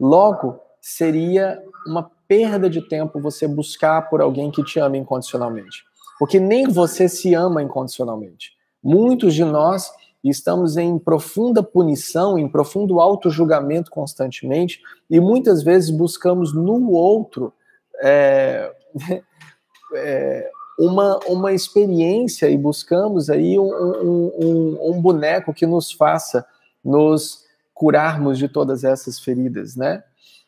Logo, 0.00 0.60
seria 0.80 1.62
uma 1.86 2.10
perda 2.26 2.68
de 2.68 2.80
tempo 2.80 3.20
você 3.20 3.46
buscar 3.46 4.08
por 4.08 4.20
alguém 4.20 4.50
que 4.50 4.64
te 4.64 4.78
ama 4.78 4.96
incondicionalmente. 4.96 5.84
Porque 6.18 6.40
nem 6.40 6.68
você 6.68 7.08
se 7.08 7.34
ama 7.34 7.62
incondicionalmente. 7.62 8.52
Muitos 8.82 9.34
de 9.34 9.44
nós 9.44 9.92
estamos 10.24 10.76
em 10.76 10.98
profunda 10.98 11.62
punição, 11.62 12.38
em 12.38 12.48
profundo 12.48 13.00
auto-julgamento 13.00 13.90
constantemente, 13.90 14.80
e 15.08 15.20
muitas 15.20 15.62
vezes 15.62 15.90
buscamos 15.90 16.52
no 16.52 16.90
outro 16.90 17.52
é, 18.02 18.74
é, 19.94 20.50
uma, 20.78 21.18
uma 21.26 21.52
experiência 21.52 22.50
e 22.50 22.56
buscamos 22.56 23.30
aí 23.30 23.58
um, 23.58 23.72
um, 23.72 24.32
um, 24.38 24.90
um, 24.90 25.00
boneco 25.00 25.54
que 25.54 25.66
nos 25.66 25.90
faça 25.90 26.44
nos 26.84 27.44
curarmos 27.72 28.38
de 28.38 28.48
todas 28.48 28.84
essas 28.84 29.18
feridas, 29.18 29.76
né? 29.76 30.02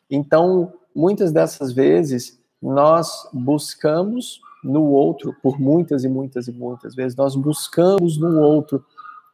Então, 0.09 0.73
muitas 0.95 1.31
dessas 1.31 1.71
vezes, 1.71 2.39
nós 2.61 3.27
buscamos 3.31 4.41
no 4.63 4.83
outro, 4.83 5.35
por 5.41 5.59
muitas 5.59 6.03
e 6.03 6.09
muitas 6.09 6.47
e 6.47 6.51
muitas 6.51 6.95
vezes, 6.95 7.15
nós 7.15 7.35
buscamos 7.35 8.17
no 8.17 8.39
outro 8.39 8.83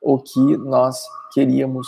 o 0.02 0.20
que 0.20 0.58
nós 0.58 1.04
queríamos 1.34 1.88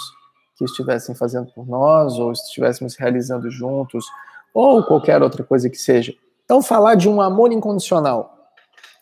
que 0.58 0.66
estivessem 0.66 1.14
fazendo 1.14 1.52
por 1.54 1.68
nós, 1.68 2.18
ou 2.18 2.32
estivéssemos 2.32 2.96
realizando 2.96 3.50
juntos, 3.52 4.06
ou 4.54 4.84
qualquer 4.84 5.22
outra 5.22 5.44
coisa 5.44 5.70
que 5.70 5.78
seja. 5.78 6.16
Então, 6.48 6.62
falar 6.62 6.96
de 6.96 7.10
um 7.10 7.20
amor 7.20 7.52
incondicional 7.52 8.54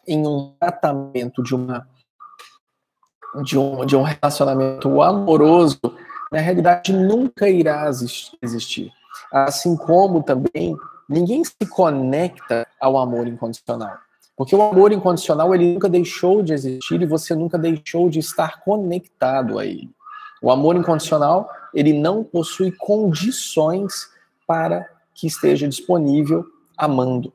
em 0.07 0.25
um 0.25 0.55
tratamento 0.59 1.43
de 1.43 1.53
uma 1.53 1.87
de 3.43 3.55
um, 3.55 3.85
de 3.85 3.95
um 3.95 4.01
relacionamento 4.01 4.99
amoroso, 4.99 5.79
na 6.31 6.39
realidade 6.39 6.91
nunca 6.91 7.47
irá 7.47 7.87
existir. 8.41 8.91
Assim 9.31 9.77
como 9.77 10.23
também 10.23 10.75
ninguém 11.07 11.43
se 11.43 11.69
conecta 11.69 12.65
ao 12.81 12.97
amor 12.97 13.27
incondicional. 13.27 13.95
Porque 14.35 14.55
o 14.55 14.61
amor 14.63 14.91
incondicional 14.91 15.53
ele 15.53 15.73
nunca 15.73 15.87
deixou 15.87 16.41
de 16.41 16.51
existir 16.51 16.99
e 16.99 17.05
você 17.05 17.35
nunca 17.35 17.59
deixou 17.59 18.09
de 18.09 18.17
estar 18.17 18.61
conectado 18.61 19.59
a 19.59 19.65
ele. 19.67 19.91
O 20.41 20.49
amor 20.49 20.75
incondicional, 20.75 21.47
ele 21.75 21.93
não 21.93 22.23
possui 22.23 22.71
condições 22.71 24.09
para 24.47 24.89
que 25.13 25.27
esteja 25.27 25.67
disponível 25.67 26.43
amando, 26.77 27.31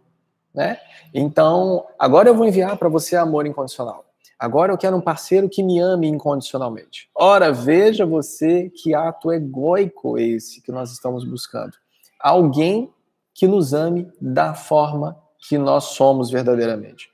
né? 0.55 0.79
Então, 1.13 1.87
agora 1.99 2.29
eu 2.29 2.35
vou 2.35 2.47
enviar 2.47 2.77
para 2.77 2.89
você 2.89 3.17
amor 3.17 3.47
incondicional. 3.47 4.05
Agora 4.39 4.73
eu 4.73 4.79
quero 4.79 4.97
um 4.97 5.03
parceiro 5.03 5.51
que 5.51 5.63
me 5.63 5.79
ame 5.79 6.09
incondicionalmente. 6.09 7.11
Ora, 7.15 7.53
veja 7.53 8.07
você 8.07 8.71
que 8.71 8.95
ato 8.95 9.31
egóico 9.33 10.19
esse 10.19 10.63
que 10.63 10.73
nós 10.73 10.91
estamos 10.93 11.25
buscando. 11.25 11.73
Alguém 12.19 12.91
que 13.35 13.47
nos 13.47 13.75
ame 13.75 14.11
da 14.21 14.55
forma 14.55 15.19
que 15.47 15.59
nós 15.59 15.85
somos 15.85 16.31
verdadeiramente. 16.31 17.11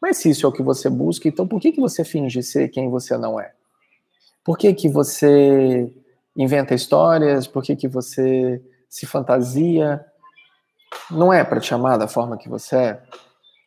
Mas 0.00 0.18
se 0.18 0.30
isso 0.30 0.46
é 0.46 0.48
o 0.48 0.52
que 0.52 0.62
você 0.62 0.88
busca, 0.88 1.28
então 1.28 1.46
por 1.46 1.60
que, 1.60 1.72
que 1.72 1.80
você 1.80 2.04
finge 2.04 2.42
ser 2.42 2.68
quem 2.68 2.88
você 2.88 3.16
não 3.16 3.38
é? 3.38 3.52
Por 4.44 4.56
que, 4.56 4.72
que 4.72 4.88
você 4.88 5.92
inventa 6.36 6.74
histórias? 6.74 7.46
Por 7.46 7.62
que, 7.62 7.76
que 7.76 7.88
você 7.88 8.62
se 8.88 9.06
fantasia? 9.06 10.04
Não 11.10 11.32
é 11.32 11.44
para 11.44 11.60
te 11.60 11.72
amar 11.74 11.98
da 11.98 12.08
forma 12.08 12.36
que 12.36 12.48
você 12.48 12.76
é? 12.76 13.02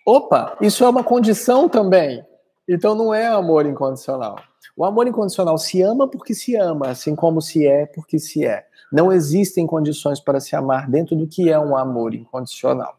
Opa, 0.05 0.57
isso 0.61 0.83
é 0.83 0.89
uma 0.89 1.03
condição 1.03 1.69
também. 1.69 2.25
Então 2.67 2.95
não 2.95 3.13
é 3.13 3.27
amor 3.27 3.65
incondicional. 3.65 4.37
O 4.75 4.85
amor 4.85 5.07
incondicional 5.07 5.57
se 5.57 5.81
ama 5.81 6.07
porque 6.07 6.33
se 6.33 6.55
ama, 6.55 6.89
assim 6.89 7.15
como 7.15 7.41
se 7.41 7.67
é 7.67 7.85
porque 7.85 8.17
se 8.17 8.45
é. 8.45 8.65
Não 8.91 9.11
existem 9.11 9.65
condições 9.65 10.19
para 10.19 10.39
se 10.39 10.55
amar 10.55 10.89
dentro 10.89 11.15
do 11.15 11.27
que 11.27 11.49
é 11.49 11.59
um 11.59 11.77
amor 11.77 12.13
incondicional. 12.13 12.97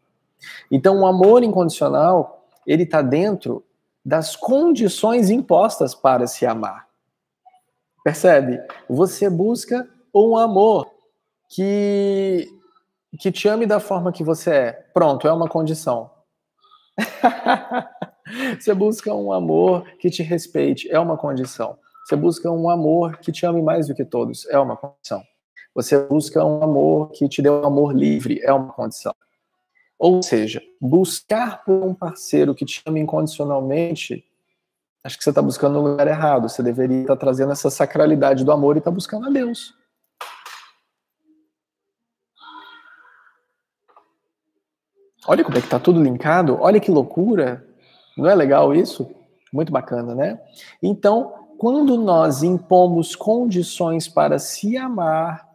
Então, 0.71 1.01
o 1.01 1.05
amor 1.05 1.43
incondicional, 1.43 2.45
ele 2.65 2.83
está 2.83 3.01
dentro 3.01 3.63
das 4.03 4.35
condições 4.35 5.29
impostas 5.29 5.95
para 5.95 6.27
se 6.27 6.45
amar. 6.45 6.87
Percebe? 8.03 8.59
Você 8.89 9.29
busca 9.29 9.87
um 10.13 10.37
amor 10.37 10.91
que 11.49 12.49
que 13.17 13.31
te 13.31 13.47
ame 13.47 13.65
da 13.65 13.79
forma 13.79 14.11
que 14.11 14.23
você 14.23 14.51
é. 14.51 14.71
Pronto, 14.93 15.27
é 15.27 15.33
uma 15.33 15.47
condição. 15.47 16.11
você 18.59 18.73
busca 18.73 19.13
um 19.13 19.31
amor 19.31 19.85
que 19.99 20.09
te 20.09 20.23
respeite, 20.23 20.89
é 20.91 20.99
uma 20.99 21.17
condição. 21.17 21.77
Você 22.05 22.15
busca 22.15 22.51
um 22.51 22.69
amor 22.69 23.17
que 23.17 23.31
te 23.31 23.45
ame 23.45 23.61
mais 23.61 23.87
do 23.87 23.95
que 23.95 24.03
todos, 24.03 24.45
é 24.49 24.59
uma 24.59 24.75
condição. 24.75 25.23
Você 25.73 25.97
busca 25.97 26.43
um 26.43 26.61
amor 26.61 27.11
que 27.11 27.27
te 27.27 27.41
dê 27.41 27.49
um 27.49 27.63
amor 27.63 27.95
livre, 27.95 28.39
é 28.43 28.53
uma 28.53 28.71
condição. 28.71 29.15
Ou 29.97 30.21
seja, 30.21 30.61
buscar 30.81 31.63
por 31.63 31.83
um 31.83 31.93
parceiro 31.93 32.53
que 32.53 32.65
te 32.65 32.81
ame 32.85 32.99
incondicionalmente, 32.99 34.23
acho 35.03 35.17
que 35.17 35.23
você 35.23 35.29
está 35.29 35.41
buscando 35.41 35.75
no 35.75 35.89
lugar 35.89 36.07
errado. 36.07 36.49
Você 36.49 36.61
deveria 36.61 37.01
estar 37.01 37.15
trazendo 37.15 37.53
essa 37.53 37.69
sacralidade 37.69 38.43
do 38.43 38.51
amor 38.51 38.75
e 38.75 38.79
estar 38.79 38.91
tá 38.91 38.95
buscando 38.95 39.27
a 39.27 39.29
Deus. 39.29 39.73
Olha 45.27 45.43
como 45.43 45.57
é 45.57 45.61
que 45.61 45.67
está 45.67 45.79
tudo 45.79 46.01
linkado, 46.01 46.57
olha 46.59 46.79
que 46.79 46.91
loucura. 46.91 47.65
Não 48.17 48.29
é 48.29 48.35
legal 48.35 48.73
isso? 48.73 49.09
Muito 49.51 49.71
bacana, 49.71 50.13
né? 50.13 50.39
Então, 50.81 51.33
quando 51.57 51.97
nós 51.97 52.43
impomos 52.43 53.15
condições 53.15 54.07
para 54.07 54.37
se 54.37 54.75
amar, 54.75 55.47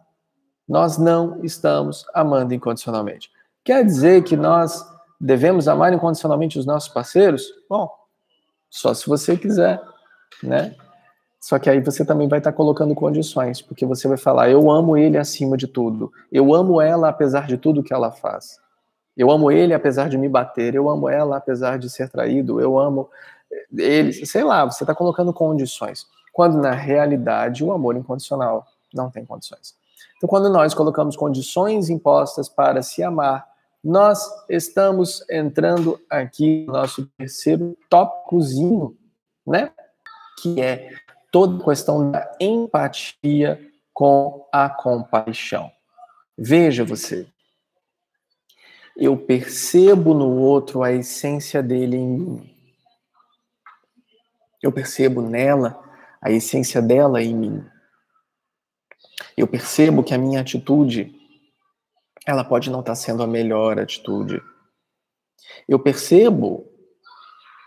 nós 0.67 0.97
não 0.97 1.43
estamos 1.43 2.05
amando 2.13 2.53
incondicionalmente. 2.53 3.29
Quer 3.63 3.85
dizer 3.85 4.23
que 4.23 4.35
nós 4.35 4.85
devemos 5.19 5.67
amar 5.67 5.93
incondicionalmente 5.93 6.57
os 6.57 6.65
nossos 6.65 6.89
parceiros? 6.89 7.47
Bom, 7.69 7.89
só 8.69 8.93
se 8.93 9.07
você 9.07 9.37
quiser, 9.37 9.81
né? 10.43 10.75
Só 11.39 11.57
que 11.57 11.69
aí 11.69 11.79
você 11.79 12.03
também 12.03 12.27
vai 12.27 12.39
estar 12.39 12.51
colocando 12.51 12.93
condições, 12.93 13.61
porque 13.61 13.85
você 13.85 14.07
vai 14.07 14.17
falar: 14.17 14.49
eu 14.49 14.69
amo 14.69 14.97
ele 14.97 15.17
acima 15.17 15.55
de 15.55 15.67
tudo. 15.67 16.11
Eu 16.31 16.53
amo 16.53 16.81
ela 16.81 17.09
apesar 17.09 17.47
de 17.47 17.57
tudo 17.57 17.83
que 17.83 17.93
ela 17.93 18.11
faz. 18.11 18.59
Eu 19.19 19.29
amo 19.29 19.51
ele 19.51 19.73
apesar 19.73 20.07
de 20.07 20.17
me 20.17 20.29
bater. 20.29 20.73
Eu 20.73 20.89
amo 20.89 21.09
ela 21.09 21.35
apesar 21.35 21.77
de 21.77 21.89
ser 21.89 22.07
traído. 22.07 22.61
Eu 22.61 22.79
amo 22.79 23.09
ele. 23.77 24.13
Sei 24.25 24.45
lá, 24.45 24.63
você 24.63 24.85
está 24.85 24.95
colocando 24.95 25.33
condições. 25.33 26.07
Quando 26.31 26.57
na 26.57 26.71
realidade 26.71 27.61
o 27.61 27.73
amor 27.73 27.97
incondicional 27.97 28.65
não 28.93 29.11
tem 29.11 29.25
condições. 29.25 29.75
Então, 30.15 30.29
quando 30.29 30.49
nós 30.49 30.73
colocamos 30.73 31.17
condições 31.17 31.89
impostas 31.89 32.47
para 32.47 32.81
se 32.81 33.03
amar, 33.03 33.45
nós 33.83 34.25
estamos 34.47 35.21
entrando 35.29 35.99
aqui 36.09 36.63
no 36.65 36.73
nosso 36.73 37.05
terceiro 37.17 37.77
tópicozinho, 37.89 38.95
né? 39.45 39.69
Que 40.41 40.61
é 40.61 40.91
toda 41.29 41.61
a 41.61 41.65
questão 41.65 42.09
da 42.09 42.31
empatia 42.39 43.59
com 43.93 44.47
a 44.49 44.69
compaixão. 44.69 45.69
Veja 46.37 46.85
você, 46.85 47.27
eu 48.99 49.15
percebo 49.15 50.13
no 50.13 50.29
outro 50.37 50.83
a 50.83 50.91
essência 50.91 51.63
dele 51.63 51.95
em 51.95 52.07
mim. 52.07 52.55
Eu 54.61 54.73
percebo 54.73 55.21
nela 55.21 55.81
a 56.21 56.29
essência 56.29 56.81
dela 56.81 57.23
em 57.23 57.33
mim. 57.33 57.65
Eu 59.37 59.47
percebo 59.47 60.03
que 60.03 60.13
a 60.13 60.17
minha 60.17 60.41
atitude 60.41 61.15
ela 62.27 62.43
pode 62.43 62.69
não 62.69 62.81
estar 62.81 62.95
sendo 62.95 63.23
a 63.23 63.27
melhor 63.27 63.79
atitude. 63.79 64.41
Eu 65.65 65.79
percebo 65.79 66.69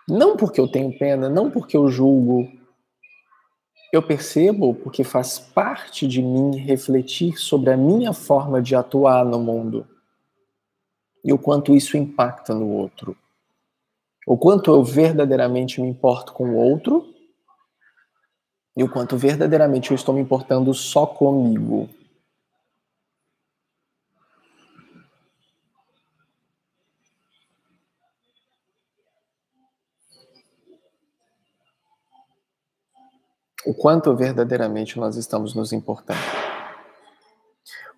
não 0.06 0.36
porque 0.36 0.60
eu 0.60 0.68
tenho 0.68 0.96
pena, 0.98 1.30
não 1.30 1.50
porque 1.50 1.74
eu 1.74 1.88
julgo, 1.88 2.46
eu 3.90 4.02
percebo 4.02 4.74
porque 4.74 5.02
faz 5.02 5.38
parte 5.38 6.06
de 6.06 6.20
mim 6.20 6.58
refletir 6.58 7.38
sobre 7.38 7.70
a 7.70 7.76
minha 7.76 8.12
forma 8.12 8.60
de 8.60 8.76
atuar 8.76 9.24
no 9.24 9.38
mundo 9.38 9.88
e 11.24 11.32
o 11.32 11.38
quanto 11.38 11.74
isso 11.74 11.96
impacta 11.96 12.54
no 12.54 12.68
outro. 12.68 13.16
O 14.26 14.36
quanto 14.36 14.70
eu 14.70 14.82
verdadeiramente 14.84 15.80
me 15.80 15.88
importo 15.88 16.32
com 16.32 16.50
o 16.50 16.56
outro 16.56 17.12
e 18.76 18.82
o 18.82 18.88
quanto 18.88 19.16
verdadeiramente 19.16 19.90
eu 19.90 19.94
estou 19.94 20.14
me 20.14 20.20
importando 20.20 20.72
só 20.72 21.06
comigo. 21.06 21.88
o 33.64 33.72
quanto 33.72 34.14
verdadeiramente 34.14 34.98
nós 34.98 35.16
estamos 35.16 35.54
nos 35.54 35.72
importando. 35.72 36.20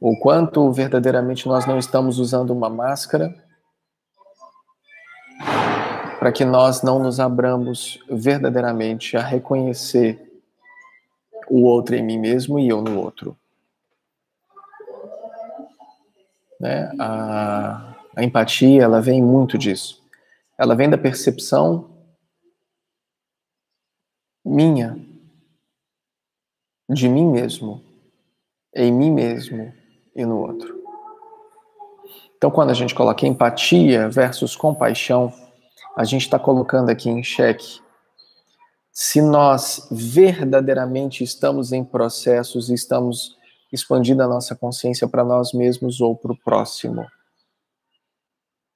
O 0.06 0.14
quanto 0.14 0.70
verdadeiramente 0.70 1.49
nós 1.49 1.64
não 1.64 1.78
estamos 1.78 2.18
usando 2.18 2.50
uma 2.50 2.68
máscara 2.68 3.34
para 6.18 6.30
que 6.30 6.44
nós 6.44 6.82
não 6.82 6.99
nos 6.99 7.18
abramos 7.18 7.99
verdadeiramente 8.11 9.16
a 9.16 9.23
reconhecer 9.23 10.42
o 11.49 11.62
outro 11.62 11.94
em 11.94 12.02
mim 12.02 12.18
mesmo 12.18 12.58
e 12.58 12.68
eu 12.68 12.82
no 12.82 13.00
outro. 13.00 13.34
Né? 16.61 16.92
A, 17.00 17.96
a 18.14 18.23
empatia, 18.23 18.82
ela 18.82 19.00
vem 19.00 19.23
muito 19.23 19.56
disso. 19.56 20.04
Ela 20.58 20.76
vem 20.76 20.90
da 20.90 20.99
percepção 20.99 21.88
minha 24.44 24.99
de 26.90 27.08
mim 27.08 27.25
mesmo, 27.25 27.82
em 28.75 28.92
mim 28.92 29.11
mesmo 29.11 29.73
e 30.14 30.25
no 30.25 30.38
outro. 30.38 30.83
Então, 32.37 32.50
quando 32.50 32.71
a 32.71 32.75
gente 32.75 32.94
coloca 32.94 33.26
empatia 33.26 34.09
versus 34.09 34.54
compaixão, 34.54 35.33
a 35.97 36.04
gente 36.04 36.23
está 36.23 36.38
colocando 36.38 36.90
aqui 36.90 37.09
em 37.09 37.22
xeque 37.22 37.83
se 38.94 39.20
nós 39.20 39.88
verdadeiramente 39.90 41.24
estamos 41.24 41.72
em 41.72 41.83
processos 41.83 42.70
e 42.70 42.74
estamos 42.74 43.37
expandindo 43.72 44.22
a 44.22 44.29
nossa 44.29 44.55
consciência 44.55 45.09
para 45.09 45.24
nós 45.24 45.53
mesmos 45.53 46.00
ou 46.00 46.14
para 46.14 46.31
o 46.31 46.38
próximo. 46.38 47.05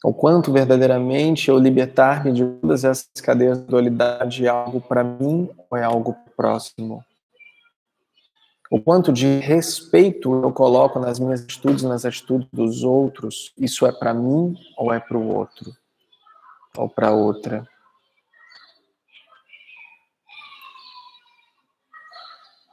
O 0.02 0.12
quanto 0.12 0.52
verdadeiramente 0.52 1.48
eu 1.48 1.58
libertar-me 1.58 2.32
de 2.32 2.44
todas 2.44 2.84
essas 2.84 3.08
cadeias 3.22 3.58
de 3.58 3.64
dualidade 3.64 4.44
é 4.44 4.48
algo 4.48 4.80
para 4.80 5.04
mim 5.04 5.48
ou 5.70 5.78
é 5.78 5.84
algo 5.84 6.16
próximo. 6.36 7.04
O 8.70 8.80
quanto 8.80 9.12
de 9.12 9.38
respeito 9.38 10.42
eu 10.42 10.52
coloco 10.52 10.98
nas 10.98 11.18
minhas 11.18 11.42
atitudes, 11.42 11.84
nas 11.84 12.04
atitudes 12.04 12.46
dos 12.52 12.84
outros, 12.84 13.52
isso 13.56 13.86
é 13.86 13.92
para 13.92 14.12
mim 14.12 14.54
ou 14.76 14.92
é 14.92 15.00
para 15.00 15.16
o 15.16 15.34
outro? 15.34 15.72
Ou 16.76 16.88
para 16.88 17.10
outra? 17.12 17.66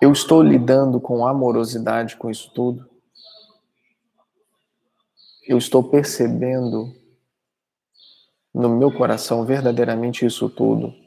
Eu 0.02 0.12
estou 0.12 0.44
lidando 0.44 1.00
com 1.00 1.26
amorosidade 1.26 2.18
com 2.18 2.30
isso 2.30 2.52
tudo? 2.54 2.90
Eu 5.48 5.58
estou 5.58 5.82
percebendo 5.82 6.94
no 8.54 8.68
meu 8.70 8.92
coração 8.92 9.46
verdadeiramente 9.46 10.26
isso 10.26 10.50
tudo? 10.50 11.05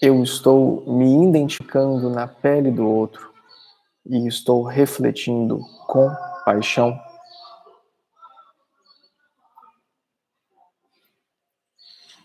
Eu 0.00 0.22
estou 0.22 0.84
me 0.86 1.24
identificando 1.24 2.08
na 2.08 2.26
pele 2.26 2.70
do 2.70 2.86
outro 2.86 3.32
e 4.06 4.26
estou 4.26 4.62
refletindo 4.62 5.60
com 5.86 6.08
paixão. 6.44 6.98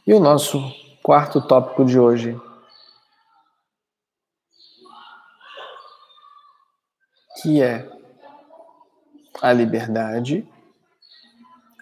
E 0.05 0.13
o 0.13 0.19
nosso 0.19 0.59
quarto 1.01 1.41
tópico 1.41 1.85
de 1.85 1.97
hoje 1.97 2.39
que 7.41 7.61
é 7.61 7.89
a 9.41 9.51
liberdade 9.51 10.47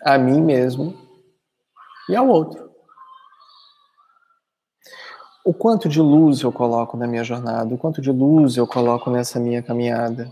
a 0.04 0.17
mim 0.17 0.41
mesmo 0.41 0.97
e 2.10 2.15
ao 2.15 2.27
outro. 2.27 2.70
O 5.43 5.54
quanto 5.54 5.89
de 5.89 5.99
luz 5.99 6.41
eu 6.41 6.51
coloco 6.51 6.95
na 6.95 7.08
minha 7.08 7.23
jornada, 7.23 7.73
o 7.73 7.77
quanto 7.77 7.99
de 7.99 8.12
luz 8.12 8.58
eu 8.58 8.67
coloco 8.67 9.10
nessa 9.10 9.39
minha 9.39 9.63
caminhada, 9.63 10.32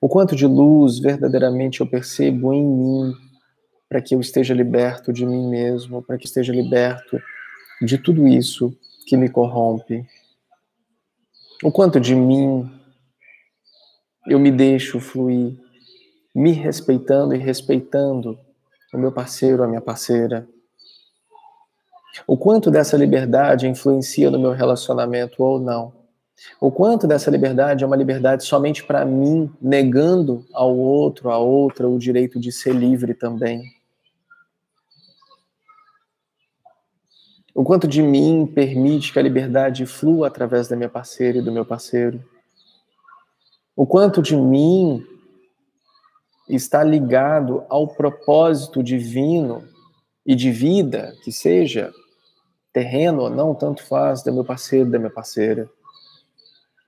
o 0.00 0.08
quanto 0.08 0.34
de 0.34 0.46
luz 0.46 0.98
verdadeiramente 0.98 1.80
eu 1.80 1.86
percebo 1.86 2.52
em 2.54 2.64
mim 2.64 3.14
para 3.88 4.00
que 4.00 4.14
eu 4.14 4.20
esteja 4.20 4.54
liberto 4.54 5.12
de 5.12 5.26
mim 5.26 5.48
mesmo, 5.48 6.02
para 6.02 6.16
que 6.16 6.24
esteja 6.24 6.52
liberto 6.52 7.20
de 7.82 7.98
tudo 7.98 8.26
isso 8.26 8.74
que 9.06 9.16
me 9.16 9.28
corrompe. 9.28 10.06
O 11.62 11.70
quanto 11.70 12.00
de 12.00 12.14
mim 12.14 12.70
eu 14.26 14.38
me 14.38 14.50
deixo 14.50 15.00
fluir, 15.00 15.54
me 16.34 16.52
respeitando 16.52 17.34
e 17.34 17.38
respeitando 17.38 18.38
o 18.92 18.98
meu 18.98 19.12
parceiro, 19.12 19.62
a 19.62 19.68
minha 19.68 19.82
parceira, 19.82 20.48
o 22.26 22.36
quanto 22.36 22.70
dessa 22.70 22.96
liberdade 22.96 23.66
influencia 23.66 24.30
no 24.30 24.38
meu 24.38 24.52
relacionamento 24.52 25.42
ou 25.42 25.58
não. 25.58 25.92
O 26.60 26.70
quanto 26.70 27.06
dessa 27.06 27.30
liberdade 27.30 27.84
é 27.84 27.86
uma 27.86 27.96
liberdade 27.96 28.44
somente 28.44 28.84
para 28.84 29.04
mim, 29.04 29.50
negando 29.60 30.44
ao 30.52 30.76
outro, 30.76 31.30
à 31.30 31.38
outra, 31.38 31.88
o 31.88 31.98
direito 31.98 32.40
de 32.40 32.50
ser 32.50 32.74
livre 32.74 33.14
também. 33.14 33.62
O 37.54 37.62
quanto 37.62 37.86
de 37.86 38.02
mim 38.02 38.50
permite 38.52 39.12
que 39.12 39.18
a 39.18 39.22
liberdade 39.22 39.86
flua 39.86 40.26
através 40.26 40.66
da 40.66 40.74
minha 40.74 40.88
parceira 40.88 41.38
e 41.38 41.42
do 41.42 41.52
meu 41.52 41.64
parceiro. 41.64 42.22
O 43.76 43.86
quanto 43.86 44.20
de 44.20 44.36
mim 44.36 45.06
está 46.48 46.82
ligado 46.82 47.64
ao 47.68 47.86
propósito 47.86 48.82
divino 48.82 49.62
e 50.26 50.34
de 50.34 50.50
vida 50.50 51.14
que 51.22 51.30
seja 51.30 51.92
terreno 52.74 53.30
não, 53.30 53.54
tanto 53.54 53.84
faz, 53.84 54.22
do 54.22 54.32
meu 54.32 54.44
parceiro, 54.44 54.90
da 54.90 54.98
minha 54.98 55.10
parceira. 55.10 55.70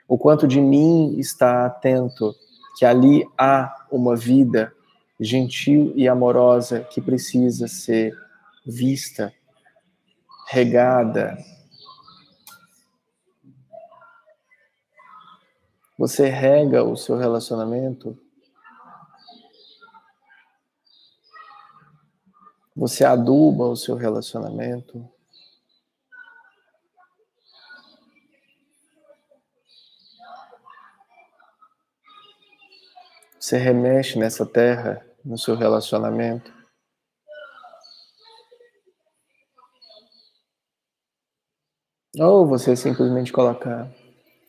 O 0.09 0.19
quanto 0.19 0.47
de 0.47 0.61
mim 0.61 1.17
está 1.17 1.65
atento 1.65 2.35
que 2.77 2.85
ali 2.85 3.25
há 3.39 3.87
uma 3.91 4.17
vida 4.17 4.75
gentil 5.19 5.93
e 5.95 6.09
amorosa 6.09 6.81
que 6.81 7.01
precisa 7.01 7.69
ser 7.69 8.13
vista, 8.67 9.33
regada. 10.49 11.39
Você 15.97 16.29
rega 16.29 16.83
o 16.83 16.97
seu 16.97 17.17
relacionamento? 17.17 18.19
Você 22.75 23.05
aduba 23.05 23.65
o 23.67 23.77
seu 23.77 23.95
relacionamento? 23.95 25.16
Você 33.47 33.59
remexe 33.59 34.19
nessa 34.19 34.45
terra, 34.45 35.07
no 35.25 35.39
seu 35.39 35.55
relacionamento. 35.55 36.53
Ou 42.19 42.45
você 42.45 42.75
simplesmente 42.75 43.33
coloca 43.33 43.89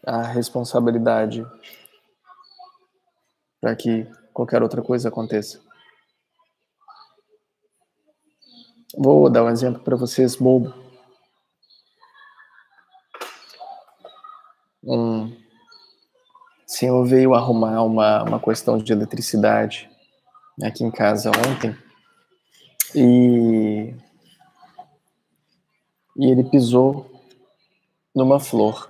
a 0.04 0.24
responsabilidade 0.24 1.46
para 3.62 3.76
que 3.76 4.12
qualquer 4.34 4.64
outra 4.64 4.82
coisa 4.82 5.10
aconteça. 5.10 5.62
Vou 8.98 9.30
dar 9.30 9.44
um 9.44 9.50
exemplo 9.52 9.84
para 9.84 9.96
vocês 9.96 10.36
bobo. 10.36 10.74
Um 14.84 15.47
senhor 16.72 17.04
veio 17.06 17.34
arrumar 17.34 17.82
uma, 17.84 18.24
uma 18.24 18.40
questão 18.40 18.78
de 18.78 18.92
eletricidade 18.92 19.90
aqui 20.62 20.84
em 20.84 20.92
casa 20.92 21.32
ontem 21.32 21.76
e, 22.94 23.94
e 26.18 26.26
ele 26.26 26.44
pisou 26.44 27.10
numa 28.14 28.40
flor. 28.40 28.90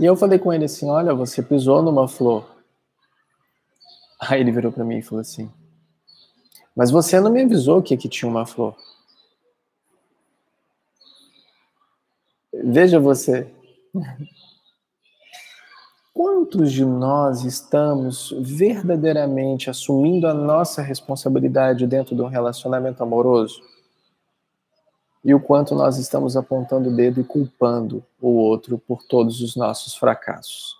E 0.00 0.04
eu 0.04 0.16
falei 0.16 0.38
com 0.38 0.52
ele 0.52 0.64
assim: 0.64 0.90
Olha, 0.90 1.14
você 1.14 1.42
pisou 1.42 1.82
numa 1.82 2.08
flor. 2.08 2.50
Aí 4.18 4.40
ele 4.40 4.50
virou 4.50 4.72
para 4.72 4.84
mim 4.84 4.98
e 4.98 5.02
falou 5.02 5.20
assim: 5.20 5.50
Mas 6.74 6.90
você 6.90 7.20
não 7.20 7.30
me 7.30 7.42
avisou 7.42 7.82
que 7.82 7.94
aqui 7.94 8.08
tinha 8.08 8.30
uma 8.30 8.46
flor. 8.46 8.76
Veja 12.52 12.98
você. 12.98 13.52
Quantos 16.14 16.70
de 16.70 16.84
nós 16.84 17.42
estamos 17.44 18.34
verdadeiramente 18.38 19.70
assumindo 19.70 20.26
a 20.26 20.34
nossa 20.34 20.82
responsabilidade 20.82 21.86
dentro 21.86 22.14
de 22.14 22.20
um 22.20 22.28
relacionamento 22.28 23.02
amoroso? 23.02 23.62
E 25.24 25.34
o 25.34 25.40
quanto 25.40 25.74
nós 25.74 25.96
estamos 25.96 26.36
apontando 26.36 26.90
o 26.90 26.96
dedo 26.96 27.20
e 27.20 27.24
culpando 27.24 28.04
o 28.20 28.28
outro 28.28 28.78
por 28.78 29.02
todos 29.04 29.40
os 29.40 29.56
nossos 29.56 29.94
fracassos? 29.96 30.76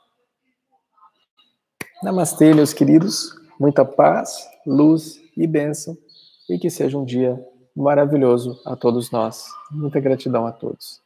Namastê, 2.03 2.53
meus 2.53 2.75
queridos. 2.75 3.35
Muita 3.59 3.85
paz, 3.85 4.47
luz 4.66 5.18
e 5.37 5.47
bênção. 5.47 5.97
E 6.51 6.59
que 6.59 6.68
seja 6.68 6.99
um 6.99 7.05
dia 7.05 7.42
maravilhoso 7.75 8.61
a 8.66 8.77
todos 8.77 9.11
nós. 9.11 9.47
Muita 9.71 9.99
gratidão 10.01 10.47
a 10.47 10.53
todos. 10.53 11.01